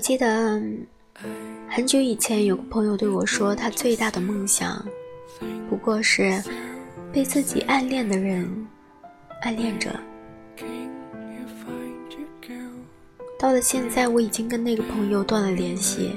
[0.00, 0.60] 记得
[1.68, 4.84] 很久以前有个朋友对我说，他最大的梦想
[5.68, 6.42] 不过是
[7.12, 8.48] 被自己暗恋的人
[9.42, 9.90] 暗恋着。
[13.38, 16.12] 到了现在，我已经跟那个朋友断了联系，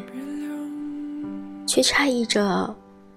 [1.65, 2.75] 却诧异着，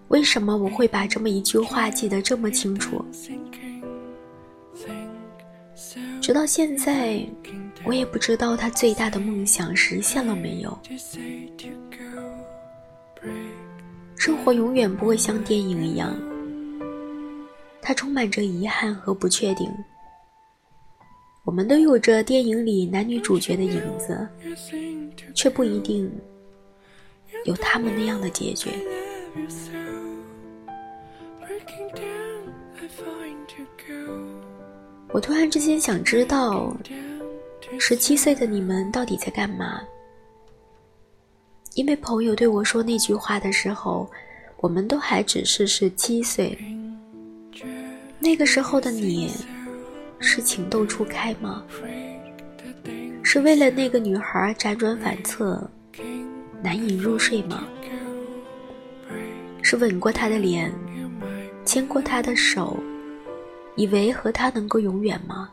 [0.09, 3.05] 为什么我会把这么一句话记得这么清楚？
[6.21, 7.25] 直到现在，
[7.87, 10.77] 我也不知道他最大的梦想实现了没有。
[14.17, 16.13] 生活永远不会像电影一样，
[17.81, 19.71] 它充满着遗憾和不确定。
[21.45, 24.29] 我们都有着电影里男女主角的影子，
[25.33, 26.11] 却不一定
[27.45, 28.69] 有他们那样的结局。
[35.13, 36.77] 我突然之间想知道，
[37.79, 39.81] 十七岁的你们到底在干嘛？
[41.75, 44.11] 因为朋友对我说那句话的时候，
[44.59, 46.57] 我们都还只是十七岁。
[48.19, 49.31] 那个时候的你。
[50.19, 51.63] 是情窦初开吗？
[53.23, 55.71] 是为了那个女孩辗转反侧，
[56.63, 57.65] 难以入睡吗？
[59.61, 60.73] 是吻过她的脸，
[61.67, 62.79] 牵过她的手，
[63.77, 65.51] 以为和她能够永远吗？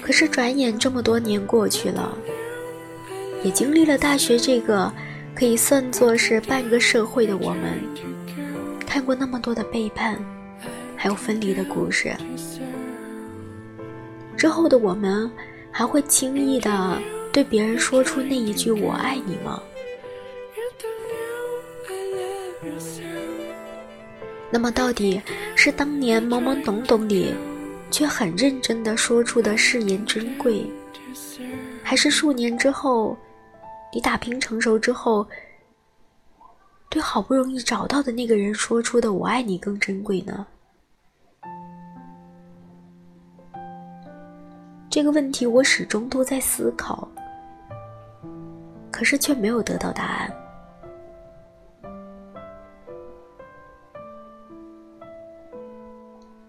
[0.00, 2.16] 可是转眼这么多年过去了，
[3.42, 4.92] 也经历了大学这个
[5.34, 7.80] 可以算作是半个社会的我们。
[8.86, 10.16] 看过那么多的背叛，
[10.96, 12.14] 还有分离的故事，
[14.36, 15.30] 之后的我们
[15.70, 16.98] 还会轻易的
[17.32, 19.60] 对别人说出那一句“我爱你”吗？
[24.50, 25.20] 那么，到底
[25.56, 27.34] 是当年懵懵懂懂里，
[27.90, 30.66] 却很认真的说出的誓言珍贵，
[31.82, 33.16] 还是数年之后，
[33.92, 35.26] 你打拼成熟之后？
[36.88, 40.46] 对好不容易找到的那个人说出的“我爱你”更珍贵呢？
[44.88, 47.06] 这个问题我始终都在思考，
[48.90, 50.32] 可是却没有得到答案。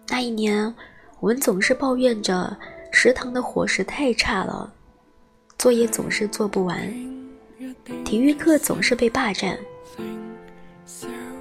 [0.08, 0.74] 那一年，
[1.20, 2.56] 我们总是抱怨着
[2.92, 4.72] 食堂的伙食太差了，
[5.58, 6.78] 作业总是做不完，
[8.06, 9.58] 体育课总是被霸占。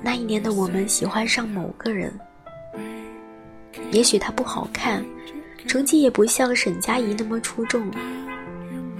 [0.03, 2.11] 那一年的我们喜欢上某个人，
[3.93, 5.05] 也许他不好看，
[5.67, 7.87] 成绩也不像沈佳宜那么出众。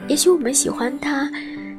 [0.09, 1.31] 也许我们喜欢他，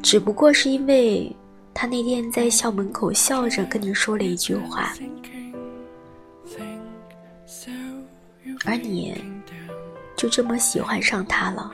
[0.02, 1.34] 只不过是因为
[1.72, 4.91] 他那天在校门口笑着跟你说了一句话，
[8.66, 9.22] 而你
[10.16, 11.73] 就这么喜欢上他了。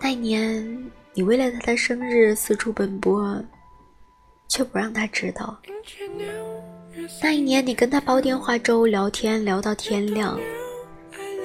[0.00, 3.42] 那一年，你为了他的生日四处奔波，
[4.48, 5.58] 却不让他知道。
[7.22, 10.38] 那一年，你跟他煲电话粥聊天聊到天亮，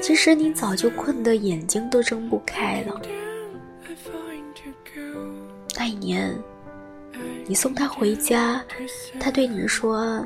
[0.02, 3.02] 其实你早就困得眼睛都睁不开了。
[5.78, 6.38] 那一年，
[7.50, 8.64] 你送他回家，
[9.20, 10.24] 他对你说：“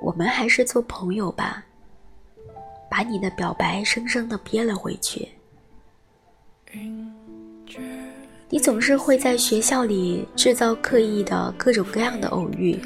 [0.00, 1.62] 我们还是做朋友吧。”
[2.90, 5.28] 把你的表白生生的憋了回去。
[8.48, 12.80] 你总是会在学校里制造刻意的各种各样的偶遇，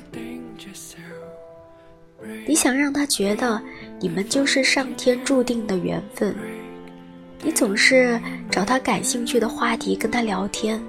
[2.48, 3.62] 你想让他觉得
[4.00, 6.34] 你们就是上天注定的缘分。
[7.40, 8.20] 你总是
[8.50, 10.82] 找他感兴趣的话题跟他聊天。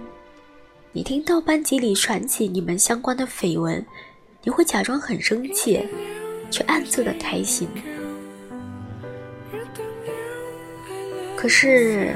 [0.93, 3.85] 你听到班级里传起你们相关的绯闻，
[4.43, 5.87] 你会假装很生气，
[6.49, 7.67] 却暗自的开心。
[11.37, 12.13] 可是。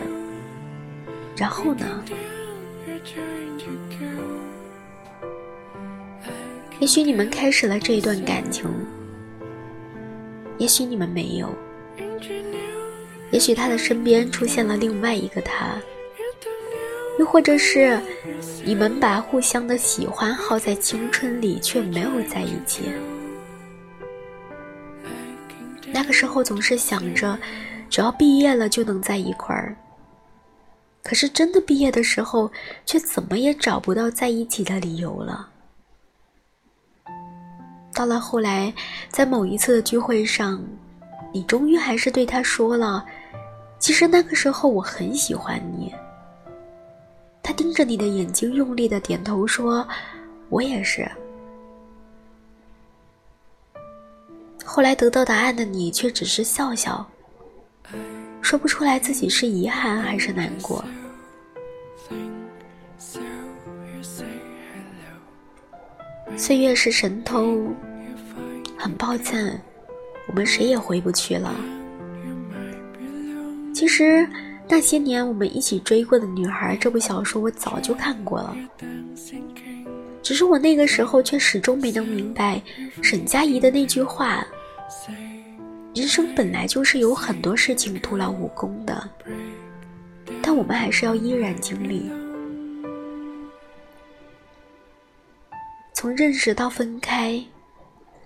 [1.37, 2.03] 然后呢？
[6.79, 8.69] 也许你们开始了这一段感情，
[10.57, 11.53] 也许你们没有，
[13.31, 15.77] 也许他的身边出现了另外一个他，
[17.17, 17.99] 又或者是
[18.65, 22.91] 你们把互相的喜欢耗在青春里，却没有在一起。
[25.93, 27.37] 那个时候总是想着，
[27.89, 29.75] 只要毕业了就能在一块儿。
[31.01, 32.51] 可是真的毕业的时候，
[32.85, 35.47] 却怎么也找不到在一起的理由了。
[37.93, 38.73] 到了后来，
[39.07, 40.61] 在某一次的聚会上，
[41.31, 43.05] 你终于还是对他说了
[43.79, 45.93] ：“其实那个时候我很喜欢你。”
[47.45, 49.87] 他盯着你的眼睛，用力的点头说
[50.49, 51.07] ：“我也是。”
[54.65, 57.07] 后来得到答案的你却只是笑笑，
[58.41, 60.83] 说不出来自己是遗憾还是难过。
[66.35, 67.71] 岁月是神偷，
[68.75, 69.61] 很抱歉，
[70.25, 71.53] 我们谁也回不去了。
[73.71, 74.27] 其实
[74.67, 78.57] 那些年我们一起追过的女孩，这部小说我早就看过了，
[80.21, 82.61] 只是我那个时候却始终没能明白
[83.01, 84.45] 沈佳宜的那句话：
[85.93, 89.09] 人生本来就是有很多事情徒劳无功的，
[90.41, 92.09] 但我们还是要依然经历。
[95.93, 97.41] 从认识到分开，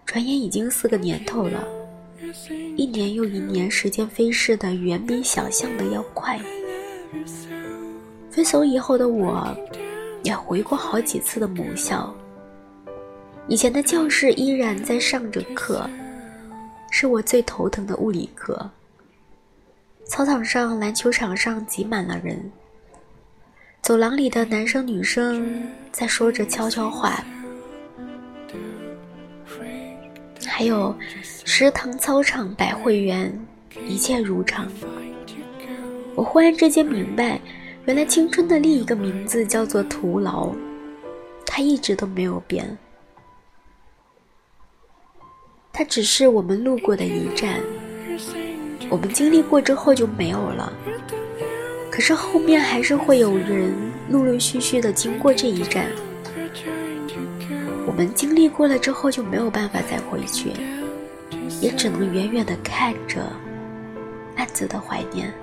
[0.06, 1.68] 转眼已经四个年头了。
[2.80, 6.40] 一年又一年，时间飞逝的远比想象的要快。
[8.32, 9.54] 分手以后的我，
[10.24, 12.16] 也回过好几次的母校。
[13.50, 15.90] 以前的教室依然在上着课，
[16.90, 18.70] 是我最头疼的物理课。
[20.06, 22.50] 操场上、篮球场上挤满了人，
[23.82, 27.22] 走廊里的男生女生在说着悄悄话。
[30.60, 33.34] 还有食堂、操场、百会园，
[33.88, 34.70] 一切如常。
[36.16, 37.40] 我忽然之间明白，
[37.86, 40.54] 原来青春的另一个名字叫做徒劳，
[41.46, 42.78] 它一直都没有变。
[45.72, 47.62] 它只是我们路过的一站，
[48.90, 50.74] 我们经历过之后就没有了。
[51.90, 53.74] 可是后面还是会有人
[54.10, 55.90] 陆陆续续的经过这一站。
[58.00, 60.54] 我们经历过了之后就没有办法再回去，
[61.60, 63.22] 也只能远远的看着，
[64.38, 65.34] 暗自的怀念。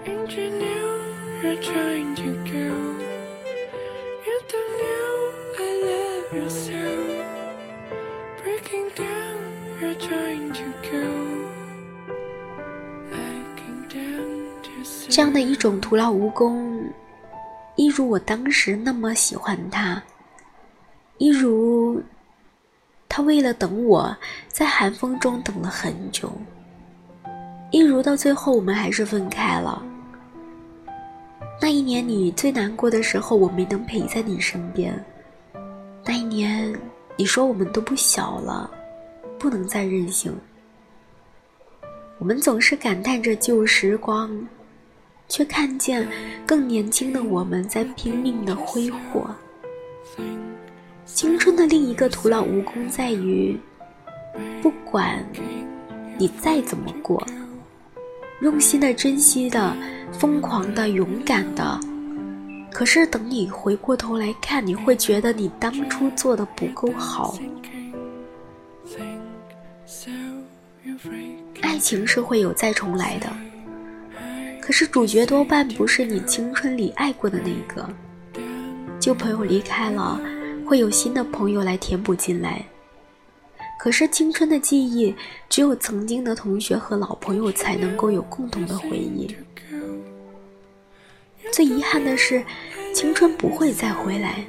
[15.10, 16.90] 这样的一种徒劳无功，
[17.74, 20.02] 一如我当时那么喜欢他，
[21.18, 22.02] 一如。
[23.16, 24.14] 他为了等我，
[24.46, 26.30] 在寒风中等了很久。
[27.70, 29.82] 一如到最后，我们还是分开了。
[31.58, 35.02] 那一年你最难过的时候，我没能陪在你身边。
[36.04, 36.78] 那一年，
[37.16, 38.70] 你说我们都不小了，
[39.38, 40.30] 不能再任性。
[42.18, 44.30] 我们总是感叹着旧时光，
[45.26, 46.06] 却看见
[46.46, 49.26] 更年轻的我们在拼命的挥霍。
[51.06, 53.56] 青春的另一个徒劳无功在于，
[54.60, 55.24] 不管
[56.18, 57.24] 你再怎么过，
[58.40, 59.74] 用心的、珍惜的、
[60.12, 61.78] 疯狂的、勇敢的，
[62.72, 67.38] 可是等你回过头来看，你会觉得你当初做的不够好。
[71.62, 73.32] 爱情是会有再重来的，
[74.60, 77.88] 可是主角多半不是你青春里爱过的那个。
[78.98, 80.20] 旧朋友离开了。
[80.66, 82.66] 会有新的朋友来填补进来，
[83.78, 85.14] 可是青春的记忆，
[85.48, 89.32] 只有曾经的同学和老朋友才能够有共同的回忆。
[91.52, 92.42] 最遗憾的是，
[92.92, 94.44] 青春不会再回来。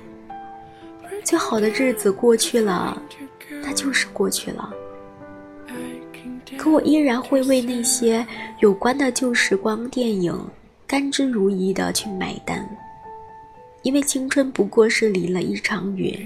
[1.24, 3.00] 最好的日子过去了，
[3.62, 4.74] 那就是过去了。
[6.58, 8.26] 可我依然会为那些
[8.60, 10.36] 有关的旧时光电影，
[10.88, 12.68] 甘之如饴的去买单。
[13.88, 16.20] 因为青春不过是淋了一场雨，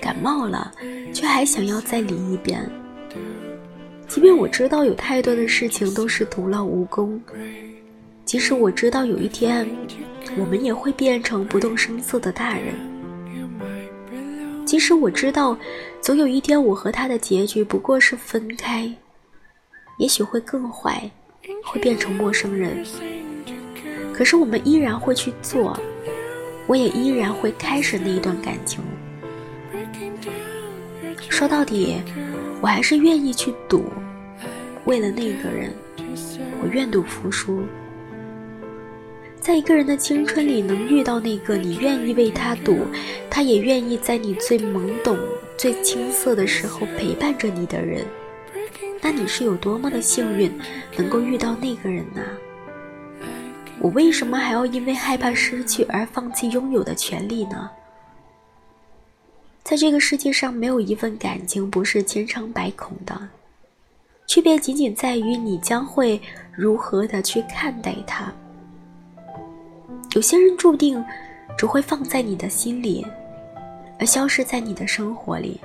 [0.00, 0.72] 感冒了，
[1.12, 2.66] 却还想要再淋一遍。
[4.08, 7.20] 即便我知道有太多的事情都是徒劳无功，
[8.24, 9.68] 即使我知道有一天
[10.38, 12.74] 我们也会变成不动声色的大人，
[14.64, 15.54] 即使我知道
[16.00, 18.90] 总有一天我和他的结局不过是分开，
[19.98, 21.10] 也许会更坏，
[21.62, 22.82] 会变成陌生人，
[24.14, 25.78] 可是我们依然会去做。
[26.66, 28.82] 我也依然会开始那一段感情。
[31.28, 31.96] 说到底，
[32.60, 33.84] 我还是愿意去赌，
[34.84, 35.72] 为了那个人，
[36.62, 37.62] 我愿赌服输。
[39.40, 42.86] 在一个人的青春里，能遇到那个你愿意为他赌，
[43.28, 45.18] 他也愿意在你最懵懂、
[45.58, 48.06] 最青涩的时候陪伴着你的人，
[49.02, 50.50] 那你是有多么的幸运，
[50.96, 52.22] 能够遇到那个人呢？
[53.84, 57.70] 我为什么还要因为害怕失去而放弃拥有的权利呢？
[59.62, 63.28] 在这个世界上，没有一份感情不是千疮百孔的，
[64.26, 66.18] 区别仅仅在于你将会
[66.50, 68.32] 如何的去看待它。
[70.14, 71.04] 有些人注定
[71.58, 73.06] 只会放在你的心里，
[74.00, 75.60] 而消失在你的生活里。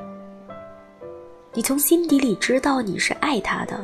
[1.54, 3.80] 你从心底里知道你是爱他的，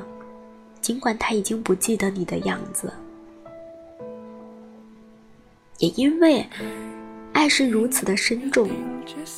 [0.81, 2.91] 尽管他已经不记得你的样子。
[5.77, 6.45] 也因为
[7.33, 8.69] 爱是如此的深重，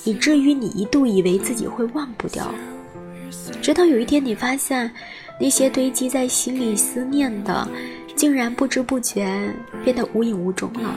[0.04, 2.54] 以至于你一度以为自己会忘不掉。
[3.62, 4.90] 直到有一天，你发现
[5.40, 7.68] 那些堆积在心里思念的，
[8.16, 9.54] 竟然不知不觉
[9.84, 10.96] 变得无影无踪了。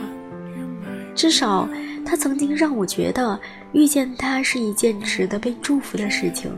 [1.15, 1.69] 至少，
[2.05, 3.39] 他曾经让我觉得
[3.73, 6.51] 遇见他是一件值得被祝福的事情。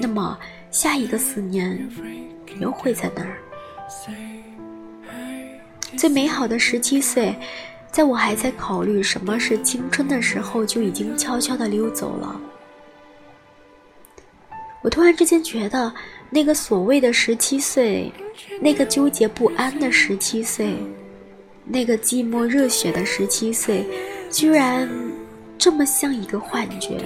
[0.00, 0.38] 那么，
[0.70, 1.88] 下一个思念
[2.60, 3.38] 又会在哪儿？
[5.96, 7.34] 最美好的十七岁，
[7.90, 12.40] 在我还在考虑什么是青春的时候，就已经悄悄地溜走了。
[14.82, 15.92] 我突然之间觉得，
[16.30, 18.12] 那个所谓的十七岁，
[18.60, 20.76] 那个纠结不安的十七岁，
[21.64, 23.84] 那个寂寞热血的十七岁，
[24.30, 24.88] 居然
[25.58, 27.00] 这么像一个幻觉。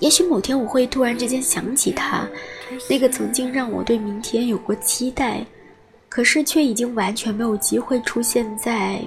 [0.00, 2.28] 也许某天我会突然之间想起他，
[2.90, 5.46] 那个曾经让我对明天有过期待，
[6.14, 9.00] 可是却已经完全没有机会出现在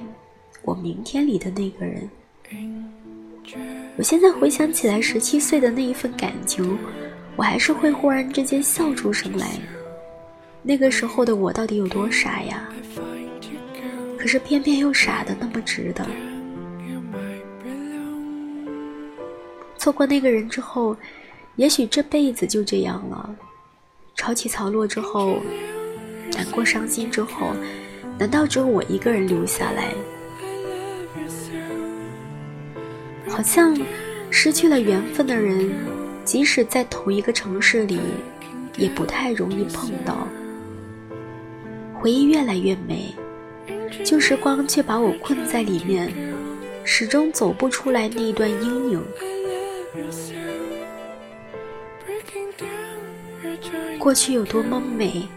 [0.61, 2.09] 我明天里的那个人。
[3.95, 6.77] 我现在回想起来，十七岁的那一份感情，
[7.37, 9.51] 我还是会忽然之间笑出声来。
[10.61, 12.67] 那个时候的我到底有多傻呀？
[14.19, 16.05] 可是偏偏又傻的那么值得。
[19.77, 20.93] 错过那个人之后，
[21.55, 23.33] 也许这辈子就这样了。
[24.13, 25.37] 潮起潮落之后，
[26.33, 27.51] 难过伤心之后，
[28.17, 29.93] 难道只有我一个人留下来？
[33.27, 33.77] 好像
[34.31, 35.71] 失去了缘分的人，
[36.23, 37.99] 即使在同一个城市里，
[38.77, 40.27] 也不太容易碰到。
[41.93, 43.13] 回忆越来越美，
[44.03, 46.11] 旧时光却把我困在里面，
[46.83, 49.03] 始终走不出来那一段阴影。
[53.99, 55.27] 过去有多么美，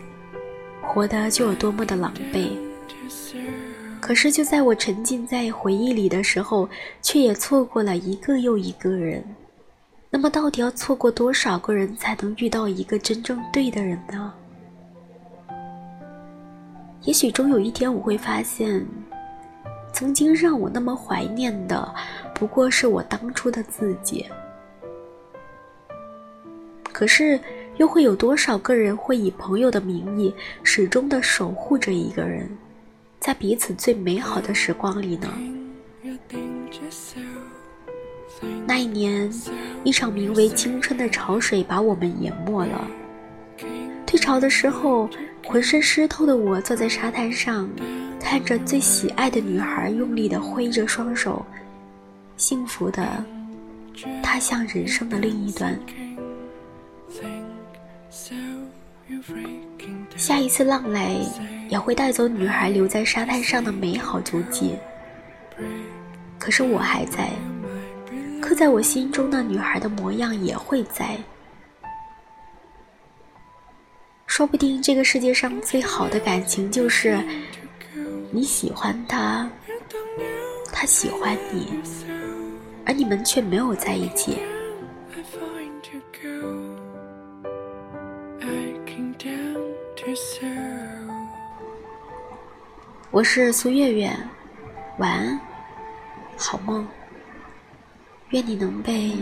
[0.92, 2.50] 活得就有多么的狼狈。
[4.00, 6.68] 可是，就在我沉浸在回忆里的时候，
[7.00, 9.24] 却也错过了一个又一个人。
[10.10, 14.34] 那么，到底要错过多少个人才能遇到一个真正对的人呢？
[17.02, 18.84] 也许终有一天，我会发现，
[19.92, 21.94] 曾经让我那么怀念的，
[22.34, 24.26] 不过是我当初的自己。
[26.92, 27.38] 可是，
[27.76, 32.48] 又会有多少个人会以朋友的名义，始终的守护着一个人？
[33.18, 35.28] 在彼此最美好的时光里呢。
[38.66, 39.30] 那一年，
[39.84, 42.86] 一场名为青春的潮水把我们淹没了。
[44.06, 45.08] 退潮的时候，
[45.46, 47.68] 浑身湿透的我坐在沙滩上，
[48.20, 51.44] 看着最喜爱的女孩用力的挥着双手，
[52.36, 53.24] 幸福的
[54.22, 55.78] 踏向人生的另一端。
[60.16, 61.14] 下一次浪来。
[61.70, 64.74] 也会带走女孩留在沙滩上的美好足迹。
[66.36, 67.30] 可是我还在，
[68.42, 71.16] 刻在我心中的女孩的模样也会在。
[74.26, 77.22] 说不定这个世界上最好的感情就是
[78.32, 79.48] 你喜欢他，
[80.72, 81.72] 他喜欢你，
[82.84, 84.38] 而你们却没有在一起。
[93.12, 94.08] 我是苏月月，
[94.98, 95.40] 晚安，
[96.36, 96.86] 好梦。
[98.28, 99.16] 愿你能被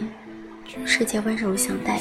[0.84, 1.98] 世界温柔相待。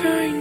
[0.00, 0.37] Trying